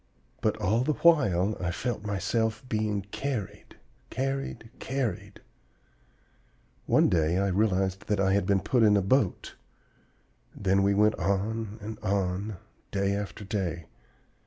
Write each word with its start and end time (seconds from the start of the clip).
But 0.41 0.57
all 0.57 0.81
the 0.83 0.93
while 0.93 1.55
I 1.59 1.69
felt 1.69 2.03
myself 2.03 2.67
being 2.67 3.03
carried, 3.11 3.75
carried, 4.09 4.71
carried! 4.79 5.41
One 6.87 7.07
day 7.07 7.37
I 7.37 7.49
realized 7.49 8.07
that 8.07 8.19
I 8.19 8.33
had 8.33 8.47
been 8.47 8.61
put 8.61 8.81
in 8.81 8.97
a 8.97 9.01
boat; 9.03 9.53
then 10.55 10.81
we 10.81 10.95
went 10.95 11.13
on 11.19 11.77
and 11.81 11.99
on, 11.99 12.57
day 12.89 13.13
after 13.13 13.43
day. 13.45 13.85